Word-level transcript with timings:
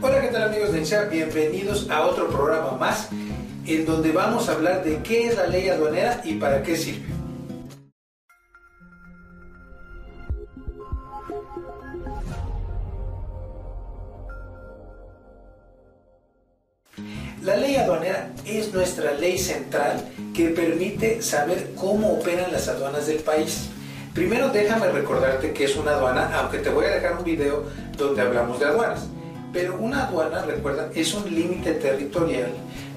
Hola, 0.00 0.22
¿qué 0.22 0.28
tal 0.28 0.44
amigos 0.44 0.72
de 0.72 0.78
INSEA? 0.78 1.02
Bienvenidos 1.04 1.90
a 1.90 2.06
otro 2.06 2.28
programa 2.28 2.72
más 2.78 3.10
en 3.66 3.84
donde 3.84 4.12
vamos 4.12 4.48
a 4.48 4.52
hablar 4.52 4.82
de 4.82 5.02
qué 5.02 5.26
es 5.26 5.36
la 5.36 5.46
ley 5.46 5.68
aduanera 5.68 6.22
y 6.24 6.36
para 6.36 6.62
qué 6.62 6.74
sirve. 6.74 7.04
La 17.42 17.56
ley 17.58 17.76
aduanera 17.76 18.30
es 18.46 18.72
nuestra 18.72 19.12
ley 19.12 19.36
central 19.36 20.02
que 20.34 20.48
permite 20.48 21.20
saber 21.20 21.72
cómo 21.74 22.14
operan 22.14 22.50
las 22.50 22.68
aduanas 22.68 23.06
del 23.06 23.18
país. 23.18 23.68
Primero 24.14 24.48
déjame 24.48 24.88
recordarte 24.88 25.52
que 25.52 25.64
es 25.64 25.76
una 25.76 25.90
aduana, 25.90 26.34
aunque 26.38 26.60
te 26.60 26.70
voy 26.70 26.86
a 26.86 26.94
dejar 26.94 27.18
un 27.18 27.24
video 27.24 27.64
donde 27.98 28.22
hablamos 28.22 28.58
de 28.58 28.64
aduanas. 28.64 29.08
Pero 29.54 29.76
una 29.76 30.06
aduana, 30.06 30.42
recuerda, 30.42 30.90
es 30.94 31.14
un 31.14 31.32
límite 31.32 31.74
territorial. 31.74 32.50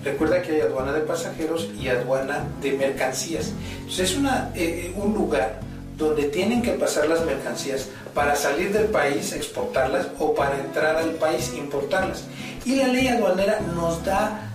Recuerda 0.04 0.41
que 0.41 0.54
hay 0.54 0.62
aduana 0.62 0.91
de 0.91 1.02
pasajeros 1.02 1.70
y 1.80 1.88
aduana 1.88 2.44
de 2.62 2.72
mercancías. 2.73 3.54
Entonces 3.77 4.12
es 4.12 4.18
una, 4.18 4.52
eh, 4.55 4.91
un 4.95 5.14
lugar 5.14 5.59
donde 5.98 6.23
tienen 6.23 6.64
que 6.64 6.72
pasar 6.72 7.08
las 7.08 7.23
mercancías 7.26 7.90
para 8.14 8.36
salir 8.36 8.73
del 8.73 8.86
país, 8.86 9.34
exportarlas 9.34 10.08
o 10.17 10.34
para 10.34 10.59
entrar 10.59 10.95
al 10.95 11.12
país, 11.12 11.54
importarlas. 11.55 12.23
Y 12.66 12.78
la 12.78 12.88
ley 12.88 13.08
aduanera 13.08 13.59
nos 13.76 14.03
da 14.03 14.52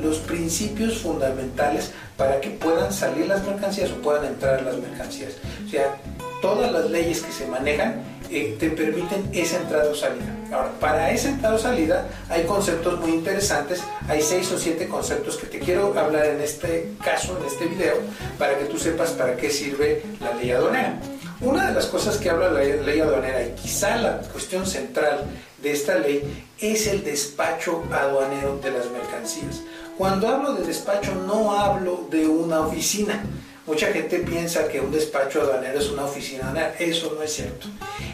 los 0.00 0.18
principios 0.18 0.98
fundamentales 0.98 1.92
para 2.16 2.40
que 2.40 2.50
puedan 2.50 2.92
salir 2.92 3.26
las 3.26 3.42
mercancías 3.46 3.90
o 3.90 4.02
puedan 4.02 4.26
entrar 4.26 4.62
las 4.62 4.76
mercancías. 4.76 5.32
O 5.66 5.70
sea, 5.70 5.96
todas 6.42 6.70
las 6.70 6.90
leyes 6.90 7.22
que 7.22 7.32
se 7.32 7.46
manejan 7.46 8.02
te 8.30 8.70
permiten 8.70 9.28
esa 9.32 9.56
entrada 9.56 9.90
o 9.90 9.94
salida. 9.94 10.36
Ahora, 10.52 10.70
para 10.80 11.10
esa 11.10 11.30
entrada 11.30 11.56
o 11.56 11.58
salida 11.58 12.08
hay 12.28 12.44
conceptos 12.44 12.98
muy 13.00 13.10
interesantes, 13.10 13.82
hay 14.08 14.22
seis 14.22 14.50
o 14.52 14.58
siete 14.58 14.88
conceptos 14.88 15.36
que 15.36 15.46
te 15.46 15.58
quiero 15.58 15.98
hablar 15.98 16.26
en 16.26 16.40
este 16.40 16.92
caso, 17.04 17.36
en 17.38 17.46
este 17.46 17.66
video, 17.66 17.96
para 18.38 18.58
que 18.58 18.64
tú 18.66 18.78
sepas 18.78 19.10
para 19.10 19.36
qué 19.36 19.50
sirve 19.50 20.02
la 20.20 20.34
ley 20.34 20.50
aduanera. 20.52 20.98
Una 21.40 21.68
de 21.68 21.74
las 21.74 21.86
cosas 21.86 22.18
que 22.18 22.28
habla 22.28 22.50
la 22.50 22.60
ley 22.62 23.00
aduanera 23.00 23.42
y 23.42 23.52
quizá 23.52 23.96
la 23.96 24.18
cuestión 24.18 24.66
central 24.66 25.24
de 25.62 25.72
esta 25.72 25.94
ley 25.98 26.44
es 26.58 26.86
el 26.86 27.02
despacho 27.02 27.82
aduanero 27.90 28.58
de 28.62 28.70
las 28.70 28.90
mercancías. 28.90 29.62
Cuando 29.96 30.28
hablo 30.28 30.52
de 30.52 30.66
despacho 30.66 31.14
no 31.14 31.58
hablo 31.58 32.06
de 32.10 32.26
una 32.26 32.60
oficina. 32.60 33.24
Mucha 33.66 33.86
gente 33.86 34.18
piensa 34.18 34.68
que 34.68 34.80
un 34.80 34.92
despacho 34.92 35.40
aduanero 35.40 35.78
es 35.78 35.88
una 35.88 36.04
oficina 36.04 36.48
aduanera. 36.48 36.74
Eso 36.78 37.14
no 37.16 37.22
es 37.22 37.32
cierto. 37.32 37.68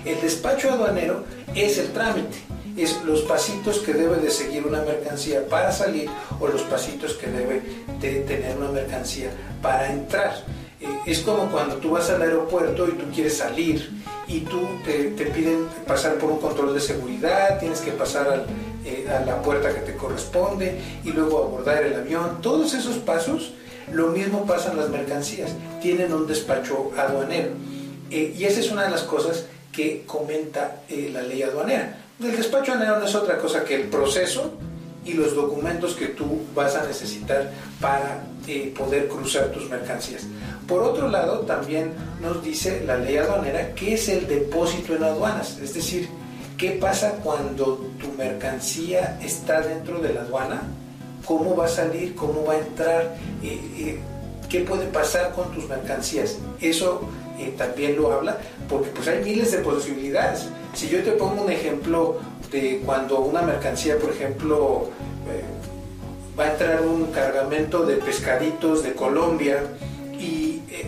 El 0.04 0.20
despacho 0.20 0.70
aduanero 0.70 1.24
es 1.52 1.78
el 1.78 1.92
trámite, 1.92 2.38
es 2.76 3.02
los 3.04 3.22
pasitos 3.22 3.80
que 3.80 3.92
debe 3.92 4.18
de 4.18 4.30
seguir 4.30 4.64
una 4.64 4.82
mercancía 4.82 5.44
para 5.48 5.72
salir 5.72 6.08
o 6.38 6.46
los 6.46 6.62
pasitos 6.62 7.14
que 7.14 7.26
debe 7.26 7.60
de 8.00 8.20
tener 8.20 8.56
una 8.56 8.68
mercancía 8.68 9.30
para 9.60 9.90
entrar. 9.90 10.44
Eh, 10.80 10.86
es 11.06 11.20
como 11.20 11.50
cuando 11.50 11.76
tú 11.76 11.90
vas 11.90 12.10
al 12.10 12.22
aeropuerto 12.22 12.86
y 12.88 12.92
tú 12.92 13.04
quieres 13.14 13.38
salir 13.38 13.90
y 14.28 14.40
tú 14.40 14.60
te, 14.84 15.10
piden 15.26 15.66
pasar 15.86 16.14
por 16.16 16.30
un 16.30 16.38
control 16.38 16.74
de 16.74 16.80
seguridad, 16.80 17.58
tienes 17.58 17.80
que 17.80 17.92
pasar 17.92 18.44
eh, 18.84 19.08
a 19.08 19.24
la 19.24 19.40
puerta 19.40 19.72
que 19.72 19.80
te 19.80 19.96
corresponde 19.96 20.78
y 21.04 21.12
luego 21.12 21.44
abordar 21.44 21.82
el 21.84 21.94
avión. 21.94 22.42
Todos 22.42 22.74
esos 22.74 22.96
pasos, 22.96 23.52
lo 23.92 24.08
mismo 24.08 24.44
pasa 24.44 24.72
en 24.72 24.78
las 24.78 24.90
mercancías, 24.90 25.52
tienen 25.80 26.12
un 26.12 26.26
despacho 26.26 26.90
aduanero. 26.96 27.50
Eh, 28.10 28.34
y 28.36 28.44
esa 28.44 28.60
es 28.60 28.70
una 28.70 28.84
de 28.84 28.90
las 28.90 29.02
cosas 29.02 29.46
que 29.72 30.04
comenta 30.06 30.80
la 30.88 31.22
ley 31.22 31.42
aduanera. 31.42 31.98
El 32.20 32.36
despacho 32.36 32.72
aduanero 32.72 32.98
no 32.98 33.06
es 33.06 33.14
otra 33.14 33.38
cosa 33.38 33.64
que 33.64 33.74
el 33.74 33.88
proceso 33.88 34.52
y 35.06 35.14
los 35.14 35.34
documentos 35.34 35.94
que 35.94 36.06
tú 36.06 36.42
vas 36.54 36.74
a 36.74 36.84
necesitar 36.84 37.50
para 37.80 38.24
poder 38.76 39.08
cruzar 39.08 39.46
tus 39.52 39.68
mercancías. 39.70 40.22
Por 40.66 40.82
otro 40.82 41.08
lado, 41.08 41.40
también 41.40 41.92
nos 42.20 42.42
dice 42.42 42.82
la 42.84 42.96
ley 42.96 43.16
aduanera 43.16 43.74
qué 43.74 43.94
es 43.94 44.08
el 44.08 44.26
depósito 44.26 44.94
en 44.94 45.04
aduanas, 45.04 45.58
es 45.62 45.74
decir, 45.74 46.08
qué 46.56 46.72
pasa 46.72 47.12
cuando 47.22 47.76
tu 48.00 48.12
mercancía 48.16 49.18
está 49.22 49.60
dentro 49.60 50.00
de 50.00 50.12
la 50.12 50.22
aduana, 50.22 50.62
cómo 51.24 51.56
va 51.56 51.66
a 51.66 51.68
salir, 51.68 52.14
cómo 52.14 52.44
va 52.44 52.54
a 52.54 52.58
entrar, 52.58 53.16
eh, 53.42 53.60
eh, 53.78 53.98
qué 54.48 54.60
puede 54.60 54.86
pasar 54.86 55.32
con 55.32 55.52
tus 55.52 55.68
mercancías. 55.68 56.38
Eso 56.60 57.02
eh, 57.38 57.54
también 57.56 57.96
lo 57.96 58.12
habla 58.12 58.38
porque 58.68 58.90
pues 58.90 59.08
hay 59.08 59.22
miles 59.22 59.52
de 59.52 59.58
posibilidades. 59.58 60.46
Si 60.74 60.88
yo 60.88 61.02
te 61.02 61.12
pongo 61.12 61.42
un 61.42 61.50
ejemplo 61.50 62.18
de 62.50 62.82
cuando 62.84 63.20
una 63.20 63.42
mercancía, 63.42 63.98
por 63.98 64.10
ejemplo, 64.10 64.90
va 66.38 66.44
a 66.44 66.52
entrar 66.52 66.82
un 66.82 67.06
cargamento 67.06 67.84
de 67.84 67.96
pescaditos 67.96 68.82
de 68.82 68.92
Colombia, 68.94 69.62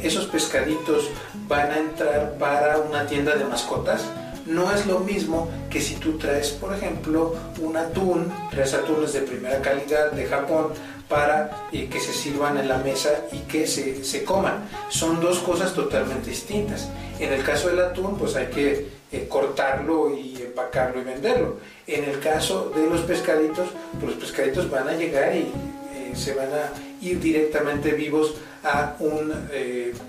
esos 0.03 0.27
pescaditos 0.27 1.11
van 1.49 1.71
a 1.73 1.79
entrar 1.79 2.35
para 2.39 2.79
una 2.79 3.07
tienda 3.07 3.35
de 3.35 3.45
mascotas, 3.45 4.05
no 4.47 4.73
es 4.73 4.87
lo 4.87 5.01
mismo 5.01 5.49
que 5.69 5.81
si 5.81 5.97
tú 5.97 6.17
traes, 6.19 6.51
por 6.51 6.75
ejemplo, 6.75 7.35
un 7.61 7.77
atún, 7.77 8.33
traes 8.51 8.75
atunes 8.75 9.13
de 9.13 9.21
primera 9.21 9.61
calidad 9.61 10.13
de 10.13 10.25
Japón 10.27 10.69
para 11.09 11.69
eh, 11.73 11.89
que 11.89 12.01
se 12.01 12.13
sirvan 12.13 12.59
en 12.59 12.69
la 12.69 12.79
mesa 12.79 13.11
y 13.33 13.39
que 13.41 13.67
se, 13.67 14.05
se, 14.05 14.25
coman. 14.25 14.69
Son 14.89 15.21
dos 15.21 15.39
cosas 15.41 15.73
totalmente 15.75 16.31
distintas. 16.31 16.89
En 17.19 17.33
el 17.33 17.43
caso 17.43 17.69
del 17.69 17.81
atún, 17.81 18.17
pues 18.19 18.37
hay 18.37 18.47
que 18.47 18.89
eh, 19.11 19.27
cortarlo 19.29 20.15
y 20.15 20.37
empacarlo 20.37 21.01
y 21.01 21.05
venderlo. 21.05 21.57
En 21.87 22.05
el 22.05 22.21
caso 22.21 22.71
de 22.75 22.89
los 22.89 23.01
pescaditos, 23.03 23.69
pues 23.99 24.15
los 24.15 24.25
pescaditos 24.25 24.71
van 24.71 24.89
a 24.89 24.93
llegar 24.93 25.35
y 25.35 25.51
eh, 25.95 26.13
se 26.15 26.35
van 26.35 26.49
a 26.49 27.05
ir 27.05 27.19
directamente 27.21 27.93
vivos 27.93 28.35
a, 28.63 28.95
un, 28.99 29.33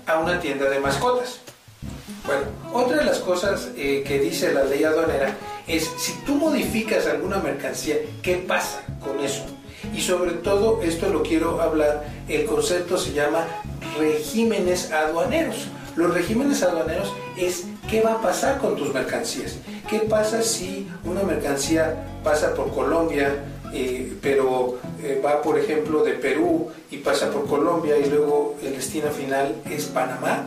a 0.06 0.18
una 0.18 0.38
tienda 0.40 0.68
de 0.68 0.80
mascotas. 0.80 1.40
Bueno, 2.26 2.42
otra 2.74 2.98
de 2.98 3.04
las 3.04 3.18
cosas 3.20 3.70
que 3.74 4.20
dice 4.22 4.52
la 4.52 4.64
ley 4.64 4.84
aduanera 4.84 5.34
es 5.66 5.90
si 5.98 6.12
tú 6.26 6.34
modificas 6.34 7.06
alguna 7.06 7.38
mercancía, 7.38 7.96
¿qué 8.22 8.36
pasa 8.36 8.82
con 9.00 9.18
eso? 9.20 9.46
Y 10.00 10.02
sobre 10.02 10.30
todo, 10.30 10.80
esto 10.82 11.10
lo 11.10 11.22
quiero 11.22 11.60
hablar, 11.60 12.02
el 12.26 12.46
concepto 12.46 12.96
se 12.96 13.12
llama 13.12 13.46
regímenes 13.98 14.90
aduaneros. 14.92 15.68
Los 15.94 16.14
regímenes 16.14 16.62
aduaneros 16.62 17.12
es 17.36 17.66
qué 17.90 18.00
va 18.00 18.14
a 18.14 18.22
pasar 18.22 18.56
con 18.60 18.76
tus 18.76 18.94
mercancías. 18.94 19.58
¿Qué 19.90 19.98
pasa 19.98 20.40
si 20.40 20.88
una 21.04 21.22
mercancía 21.22 22.02
pasa 22.24 22.54
por 22.54 22.72
Colombia, 22.72 23.44
eh, 23.74 24.14
pero 24.22 24.78
eh, 25.02 25.20
va, 25.22 25.42
por 25.42 25.58
ejemplo, 25.58 26.02
de 26.02 26.12
Perú 26.12 26.70
y 26.90 26.96
pasa 26.96 27.30
por 27.30 27.46
Colombia 27.46 27.98
y 27.98 28.08
luego 28.08 28.56
el 28.62 28.76
destino 28.76 29.10
final 29.10 29.54
es 29.70 29.84
Panamá, 29.84 30.46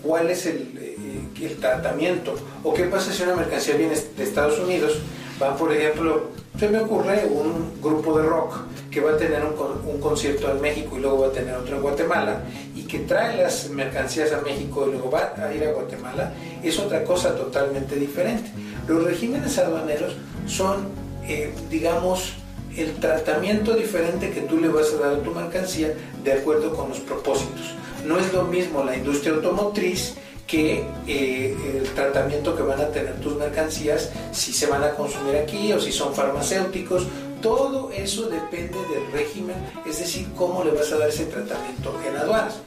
¿cuál 0.00 0.30
es 0.30 0.46
el, 0.46 0.78
eh, 0.80 1.44
el 1.44 1.56
tratamiento? 1.56 2.36
¿O 2.62 2.72
qué 2.72 2.84
pasa 2.84 3.12
si 3.12 3.20
una 3.24 3.34
mercancía 3.34 3.74
viene 3.74 3.96
de 4.16 4.22
Estados 4.22 4.60
Unidos? 4.60 5.00
Va, 5.42 5.56
por 5.56 5.72
ejemplo, 5.72 6.28
se 6.58 6.68
me 6.68 6.80
ocurre 6.80 7.26
un 7.26 7.80
grupo 7.80 8.18
de 8.18 8.26
rock 8.26 8.54
que 8.90 9.00
va 9.00 9.12
a 9.12 9.16
tener 9.16 9.42
un, 9.44 9.54
un, 9.88 10.00
concierto 10.00 10.50
en 10.50 10.60
México 10.60 10.96
y 10.98 11.00
luego 11.00 11.20
va 11.20 11.26
a 11.28 11.32
tener 11.32 11.54
otro 11.54 11.76
en 11.76 11.82
Guatemala 11.82 12.42
y 12.74 12.82
que 12.82 12.98
trae 13.00 13.42
las 13.42 13.70
mercancías 13.70 14.32
a 14.32 14.40
México 14.42 14.86
y 14.86 14.92
luego 14.92 15.10
va 15.10 15.32
a 15.36 15.54
ir 15.54 15.64
a 15.64 15.72
Guatemala, 15.72 16.34
es 16.62 16.78
otra 16.78 17.04
cosa 17.04 17.34
totalmente 17.36 17.94
diferente. 17.96 18.50
Los 18.86 19.04
regímenes 19.04 19.56
aduaneros 19.58 20.16
son 20.46 20.88
eh, 21.30 21.52
digamos, 21.70 22.32
el 22.76 22.94
tratamiento 22.94 23.74
diferente 23.74 24.30
que 24.30 24.40
tú 24.40 24.58
le 24.58 24.66
vas 24.66 24.92
a 24.92 24.96
dar 24.96 25.14
a 25.14 25.22
tu 25.22 25.30
mercancía 25.32 25.94
de 26.24 26.32
acuerdo 26.32 26.74
con 26.74 26.88
los 26.88 26.98
propósitos. 26.98 27.74
No 28.04 28.18
es 28.18 28.32
lo 28.32 28.44
mismo 28.44 28.82
la 28.82 28.96
industria 28.96 29.34
automotriz 29.34 30.16
que 30.50 30.84
eh, 31.06 31.56
el 31.76 31.88
tratamiento 31.94 32.56
que 32.56 32.62
van 32.62 32.80
a 32.80 32.88
tener 32.88 33.14
tus 33.20 33.36
mercancías, 33.36 34.10
si 34.32 34.52
se 34.52 34.66
van 34.66 34.82
a 34.82 34.90
consumir 34.90 35.36
aquí 35.36 35.72
o 35.72 35.80
si 35.80 35.92
son 35.92 36.12
farmacéuticos, 36.12 37.06
todo 37.40 37.90
eso 37.92 38.28
depende 38.28 38.76
del 38.88 39.12
régimen, 39.12 39.56
es 39.86 40.00
decir, 40.00 40.26
cómo 40.36 40.64
le 40.64 40.72
vas 40.72 40.90
a 40.92 40.98
dar 40.98 41.08
ese 41.08 41.26
tratamiento 41.26 41.94
en 42.06 42.16
aduanas. 42.16 42.58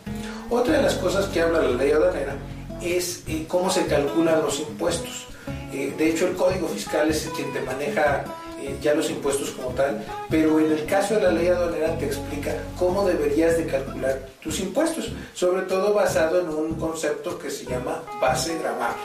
Otra 0.50 0.77
de 0.77 0.83
las 0.83 0.95
cosas 0.95 1.25
que 1.27 1.41
habla 1.41 1.62
la 1.62 1.75
ley 1.75 1.91
aduanera 1.91 2.35
es 2.81 3.24
eh, 3.27 3.45
cómo 3.47 3.69
se 3.69 3.86
calculan 3.86 4.41
los 4.41 4.59
impuestos. 4.59 5.27
de 5.71 6.09
hecho, 6.09 6.27
el 6.27 6.36
Código 6.36 6.68
Fiscal 6.68 7.09
es 7.09 7.29
quien 7.36 7.51
te 7.51 7.62
maneja 7.62 8.24
eh, 8.63 8.77
ya 8.81 8.94
los 8.94 9.10
impuestos 9.10 9.51
como 9.51 9.69
tal, 9.69 10.04
pero 10.30 10.60
en 10.60 10.71
el 10.71 10.86
caso 10.86 11.15
de 11.15 11.21
la 11.21 11.31
ley 11.31 11.48
aduanera 11.48 11.98
te 11.98 12.06
explica 12.06 12.56
cómo 12.80 13.06
deberías 13.06 13.57
de 13.57 13.65
calcular 13.65 14.19
tus 14.42 14.60
impuestos, 14.60 15.12
sobre 15.33 15.63
todo 15.63 15.94
basado 15.94 16.39
en 16.39 16.48
un 16.48 16.75
concepto 16.75 17.38
que 17.38 17.51
se 17.51 17.65
llama 17.65 18.01
base 18.21 18.57
gravable. 18.60 19.04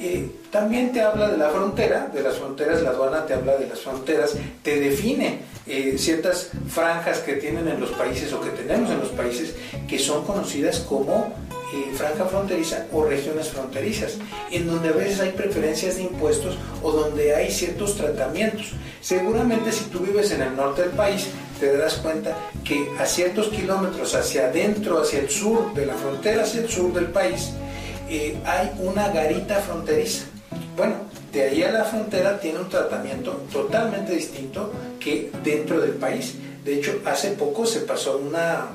Eh, 0.00 0.30
también 0.50 0.92
te 0.92 1.02
habla 1.02 1.28
de 1.28 1.36
la 1.36 1.50
frontera, 1.50 2.08
de 2.14 2.22
las 2.22 2.36
fronteras, 2.36 2.82
la 2.82 2.90
aduana 2.90 3.26
te 3.26 3.34
habla 3.34 3.56
de 3.56 3.66
las 3.66 3.80
fronteras, 3.80 4.34
te 4.62 4.78
define 4.80 5.40
eh, 5.66 5.96
ciertas 5.98 6.50
franjas 6.68 7.18
que 7.18 7.34
tienen 7.34 7.68
en 7.68 7.80
los 7.80 7.90
países 7.90 8.32
o 8.32 8.40
que 8.40 8.50
tenemos 8.50 8.90
en 8.90 9.00
los 9.00 9.10
países 9.10 9.54
que 9.88 9.98
son 9.98 10.24
conocidas 10.24 10.78
como 10.80 11.34
eh, 11.72 11.92
franja 11.94 12.24
fronteriza 12.24 12.86
o 12.92 13.04
regiones 13.04 13.48
fronterizas, 13.48 14.16
en 14.50 14.66
donde 14.66 14.88
a 14.88 14.92
veces 14.92 15.20
hay 15.20 15.32
preferencias 15.32 15.96
de 15.96 16.02
impuestos 16.02 16.56
o 16.82 16.90
donde 16.92 17.34
hay 17.34 17.50
ciertos 17.50 17.96
tratamientos. 17.96 18.72
Seguramente 19.00 19.72
si 19.72 19.84
tú 19.84 20.00
vives 20.00 20.30
en 20.30 20.42
el 20.42 20.56
norte 20.56 20.82
del 20.82 20.92
país, 20.92 21.28
te 21.60 21.72
darás 21.72 21.94
cuenta 21.94 22.36
que 22.64 22.88
a 22.98 23.04
ciertos 23.04 23.48
kilómetros 23.48 24.14
hacia 24.14 24.46
adentro, 24.46 25.00
hacia 25.00 25.20
el 25.20 25.28
sur, 25.28 25.74
de 25.74 25.86
la 25.86 25.94
frontera 25.94 26.44
hacia 26.44 26.62
el 26.62 26.68
sur 26.68 26.92
del 26.92 27.08
país, 27.08 27.50
eh, 28.08 28.38
hay 28.44 28.70
una 28.78 29.08
garita 29.08 29.56
fronteriza. 29.56 30.24
Bueno, 30.76 30.94
de 31.32 31.42
ahí 31.42 31.62
a 31.62 31.72
la 31.72 31.84
frontera 31.84 32.40
tiene 32.40 32.60
un 32.60 32.68
tratamiento 32.68 33.42
totalmente 33.52 34.14
distinto 34.14 34.72
que 34.98 35.30
dentro 35.44 35.80
del 35.80 35.92
país. 35.92 36.34
De 36.64 36.76
hecho, 36.76 37.00
hace 37.04 37.32
poco 37.32 37.66
se 37.66 37.80
pasó 37.80 38.16
una 38.18 38.68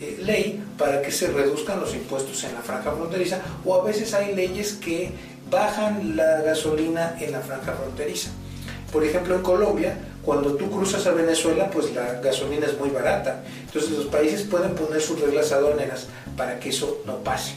eh, 0.00 0.18
ley 0.22 0.62
para 0.76 1.02
que 1.02 1.10
se 1.10 1.28
reduzcan 1.28 1.80
los 1.80 1.94
impuestos 1.94 2.42
en 2.44 2.54
la 2.54 2.60
franja 2.60 2.92
fronteriza 2.92 3.40
o 3.64 3.80
a 3.80 3.84
veces 3.84 4.12
hay 4.14 4.34
leyes 4.34 4.72
que 4.74 5.12
bajan 5.50 6.16
la 6.16 6.42
gasolina 6.42 7.16
en 7.20 7.32
la 7.32 7.40
franja 7.40 7.72
fronteriza. 7.72 8.30
Por 8.92 9.04
ejemplo, 9.04 9.34
en 9.34 9.42
Colombia, 9.42 9.96
cuando 10.24 10.54
tú 10.54 10.70
cruzas 10.70 11.06
a 11.06 11.12
Venezuela, 11.12 11.70
pues 11.70 11.94
la 11.94 12.14
gasolina 12.20 12.66
es 12.66 12.78
muy 12.78 12.90
barata. 12.90 13.42
Entonces 13.66 13.90
los 13.90 14.06
países 14.06 14.42
pueden 14.42 14.74
poner 14.74 15.00
sus 15.00 15.20
reglas 15.20 15.52
aduaneras 15.52 16.06
para 16.36 16.58
que 16.58 16.70
eso 16.70 17.02
no 17.04 17.18
pase. 17.18 17.54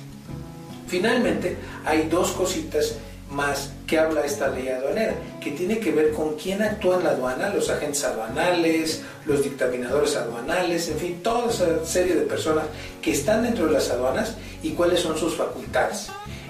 Finalmente, 0.88 1.58
hay 1.86 2.08
dos 2.10 2.32
cositas 2.32 2.96
más 3.30 3.72
que 3.86 4.00
habla 4.00 4.26
esta 4.26 4.50
ley 4.50 4.68
aduanera, 4.70 5.16
que 5.42 5.52
tiene 5.52 5.80
que 5.80 5.92
ver 5.92 6.12
con 6.12 6.36
quién 6.36 6.62
actúa 6.62 6.98
en 6.98 7.04
la 7.04 7.10
aduana, 7.12 7.50
los 7.50 7.70
agentes 7.70 8.04
aduanales, 8.04 9.04
los 9.26 9.44
dictaminadores 9.44 10.16
aduanales, 10.16 10.88
en 10.90 10.98
fin, 10.98 11.20
toda 11.22 11.50
esa 11.50 11.86
serie 11.86 12.16
de 12.16 12.22
personas 12.22 12.66
que 13.02 13.12
están 13.12 13.44
dentro 13.44 13.66
de 13.66 13.74
las 13.74 13.90
aduanas 13.90 14.36
y 14.64 14.72
cuáles 14.72 15.02
son 15.02 15.18
sus 15.18 15.36
facultades. 15.36 16.08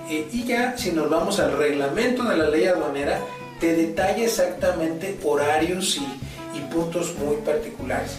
Eh, 0.10 0.28
y 0.32 0.46
ya 0.46 0.78
si 0.78 0.92
nos 0.92 1.10
vamos 1.10 1.40
al 1.40 1.58
reglamento 1.58 2.24
de 2.24 2.38
la 2.38 2.50
ley 2.50 2.66
aduanera, 2.66 3.20
te 3.60 3.74
detalla 3.76 4.24
exactamente 4.24 5.18
horarios 5.24 5.98
y, 5.98 6.58
y 6.58 6.62
puntos 6.72 7.16
muy 7.16 7.38
particulares. 7.38 8.18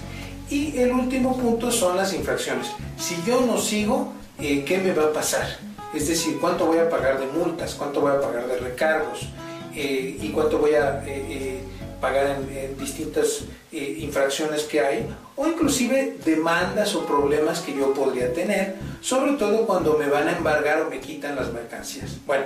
Y 0.51 0.79
el 0.79 0.93
último 0.93 1.37
punto 1.37 1.71
son 1.71 1.97
las 1.97 2.13
infracciones. 2.13 2.69
Si 2.99 3.17
yo 3.27 3.41
no 3.43 3.59
sigo, 3.59 4.13
eh, 4.41 4.65
¿qué 4.65 4.79
me 4.79 4.93
va 4.93 5.05
a 5.05 5.13
pasar? 5.13 5.68
Es 5.95 6.09
decir, 6.09 6.39
cuánto 6.39 6.67
voy 6.67 6.79
a 6.79 6.91
pagar 6.91 7.19
de 7.19 7.27
multas, 7.27 7.75
cuánto 7.75 8.01
voy 8.01 8.13
a 8.13 8.21
pagar 8.21 8.47
de 8.47 8.59
recargos 8.59 9.27
eh, 9.75 10.19
y 10.21 10.29
cuánto 10.31 10.59
voy 10.59 10.75
a 10.75 11.03
eh, 11.07 11.25
eh, 11.31 11.61
pagar 12.01 12.39
en, 12.51 12.79
distintas 12.79 13.45
infracciones 13.71 14.63
que 14.63 14.81
hay 14.81 15.07
o 15.37 15.47
inclusive 15.47 16.17
demandas 16.25 16.95
o 16.95 17.05
problemas 17.05 17.61
que 17.61 17.75
yo 17.75 17.93
podría 17.93 18.33
tener, 18.33 18.77
sobre 19.01 19.33
todo 19.33 19.67
cuando 19.67 19.99
me 19.99 20.09
van 20.09 20.29
a 20.29 20.37
embargar 20.37 20.83
o 20.83 20.91
me 20.91 21.01
quitan 21.01 21.37
las 21.37 21.53
mercancías. 21.53 22.17
Bueno, 22.27 22.45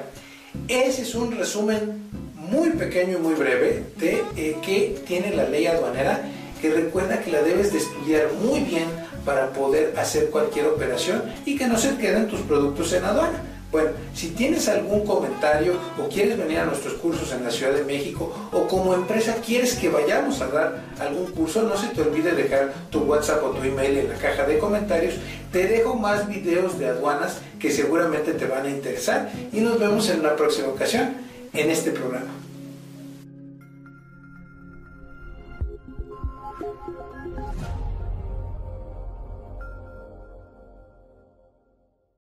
ese 0.69 1.03
es 1.03 1.15
un 1.15 1.37
resumen 1.37 2.11
muy 2.35 2.71
pequeño 2.71 3.19
y 3.19 3.21
muy 3.21 3.35
breve 3.35 3.85
de 3.99 4.57
qué 4.63 5.01
tiene 5.07 5.35
la 5.35 5.45
ley 5.45 5.67
aduanera 5.67 6.23
que 6.61 6.71
recuerda 6.71 7.21
que 7.21 7.31
la 7.31 7.43
debes 7.43 7.73
de 7.73 7.79
estudiar 7.79 8.33
muy 8.41 8.61
bien 8.61 8.87
para 9.25 9.51
poder 9.51 9.95
hacer 9.99 10.31
cualquier 10.31 10.67
operación 10.67 11.23
y 11.45 11.57
que 11.57 11.67
no 11.67 11.79
se 11.79 11.97
queden 11.97 12.29
tus 12.29 12.41
productos 12.41 12.93
en 12.93 13.05
aduana. 13.05 13.43
Bueno, 13.73 13.89
si 14.15 14.29
tienes 14.29 14.69
algún 14.69 15.07
comentario 15.07 15.73
o 15.99 16.07
quieres 16.07 16.37
venir 16.37 16.59
a 16.59 16.67
nuestros 16.67 16.93
cursos 16.95 17.33
en 17.33 17.43
la 17.43 17.51
Ciudad 17.51 17.73
de 17.73 17.85
México 17.85 18.31
o 18.53 18.67
como 18.69 18.93
empresa 18.93 19.37
quieres 19.45 19.75
que 19.77 19.89
vayamos 19.89 20.43
a 20.43 20.49
dar 20.49 20.83
algún 21.01 21.33
curso, 21.33 21.63
no 21.63 21.75
se 21.79 21.89
te 21.89 22.03
olvide 22.03 22.33
dejar 22.33 22.71
tu 22.91 22.99
WhatsApp 23.01 23.43
o 23.43 23.51
tu 23.51 23.63
email 23.63 23.97
en 23.97 24.09
la 24.11 24.17
caja 24.17 24.45
de 24.45 24.59
comentarios. 24.59 25.15
Te 25.51 25.67
dejo 25.67 25.95
más 25.95 26.29
videos 26.29 26.79
de 26.79 26.89
aduanas 26.89 27.39
que 27.59 27.71
seguramente 27.71 28.35
te 28.35 28.47
van 28.47 28.67
a 28.67 28.71
interesar 28.71 29.33
y 29.55 29.61
nos 29.61 29.79
vemos 29.81 30.07
en 30.11 30.21
una 30.21 30.37
próxima 30.37 30.69
ocasión 30.69 31.15
en 31.55 31.71
este 31.71 31.93
programa. 31.93 32.52